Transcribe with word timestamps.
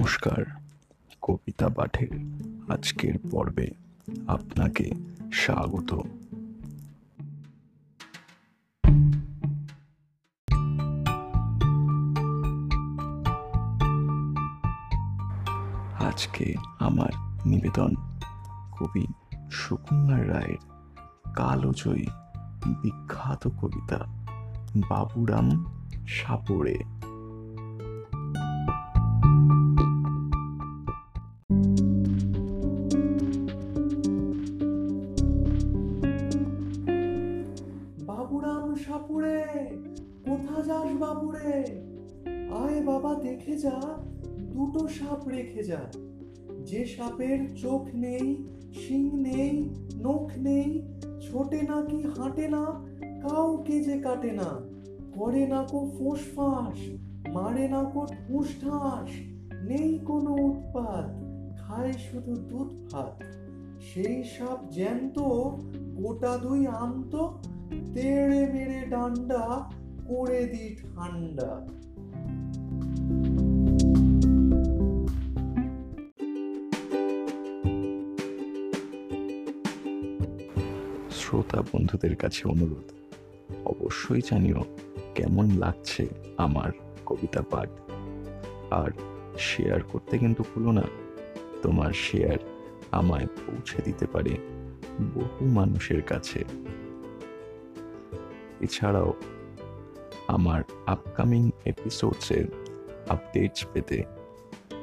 নমস্কার, 0.00 0.44
কবিতা 1.22 1.68
পাঠের 1.68 2.12
আজকের 2.68 3.14
পর্বে 3.30 3.70
আপনাকে 4.26 4.90
স্বাগত। 5.32 5.90
আজকে 16.04 16.54
আমার 16.78 17.12
নিবেদন 17.46 17.94
কবি 18.72 19.06
সুকুমার 19.50 20.30
রায়ের 20.30 20.62
কালোজয়ী 21.34 22.06
বিখ্যাত 22.82 23.48
কবিতা, 23.60 24.00
বাবুরাম 24.88 25.64
সাপুড়ে। 26.08 26.99
সাপুরে 38.86 39.44
কোথা 40.24 40.62
যাস 40.62 40.88
বাবুরে? 40.98 41.80
আয় 42.52 42.84
বাবা, 42.84 43.14
দেখে 43.14 43.56
যা, 43.56 43.80
দুটো 44.54 44.88
সাপ 44.88 45.28
রেখে 45.28 45.62
যা। 45.62 45.80
যে 46.64 46.86
সাপের 46.86 47.56
চোখ 47.56 47.88
নেই, 47.94 48.44
শিং 48.72 49.22
নেই, 49.22 49.74
নখ 50.02 50.30
নেই, 50.38 50.82
ছোটে 51.22 51.62
না 51.62 51.84
কি 51.84 52.02
হাঁটে 52.02 52.48
না, 52.48 52.64
কাউকে 53.22 53.80
যে 53.84 53.98
কাটে 53.98 54.30
না। 54.30 54.70
করে 55.18 55.46
না 55.46 55.66
কো 55.70 55.90
ফোঁস 55.98 56.20
ফাঁস, 56.36 56.78
মারে 57.28 57.68
না 57.68 57.84
কো 57.84 58.06
ঠুস 58.06 58.48
ঠাস 58.60 59.10
নেই 59.62 59.98
কোনো 59.98 60.32
উৎপাত, 60.34 61.06
খায় 61.60 61.92
শুধু 61.92 62.34
দুধ 62.34 62.92
ভাত। 62.92 63.22
সেই 63.80 64.24
সাপ 64.24 64.70
জ্যান্ত, 64.70 65.18
গোটা 66.02 66.38
দুই 66.38 66.66
আন্ত 66.66 67.16
তেড়ে 67.94 68.40
মেরে 68.52 68.80
ডান্ডা 68.90 69.44
করে 70.08 70.42
দি 70.52 70.66
ঠান্ডা। 70.80 71.50
শ্রোতা 81.10 81.62
বন্ধুদের 81.72 82.14
কাছে 82.16 82.42
অনুরোধ, 82.48 82.88
অবশ্যই 83.64 84.22
জানিও 84.30 84.60
কেমন 85.14 85.46
লাগছে 85.58 86.04
আমার 86.36 86.70
কবিতা 87.06 87.42
পাঠ। 87.50 87.70
আর 88.70 88.90
শেয়ার 89.38 89.80
করতে 89.82 90.18
কিন্তু 90.18 90.42
ভুলো 90.50 90.70
না, 90.72 90.84
তোমার 91.62 91.92
শেয়ার 91.92 92.38
আমায় 92.90 93.26
পৌঁছে 93.26 93.78
দিতে 93.82 94.06
পারে 94.06 94.32
বহু 95.14 95.44
মানুষের 95.58 96.02
কাছে। 96.02 96.40
এছাড়াও 98.60 99.10
আমার 100.28 100.60
আপকামিং 100.86 101.50
এপিসোডসের 101.64 102.44
আপডেটস 103.08 103.66
পেতে 103.72 103.98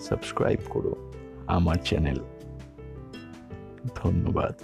সাবস্ক্রাইব 0.00 0.60
করো 0.68 1.12
আমার 1.46 1.74
চ্যানেল 1.84 2.20
ধন্যবাদ। 3.94 4.54